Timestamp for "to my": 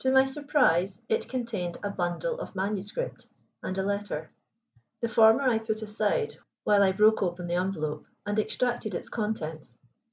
0.00-0.24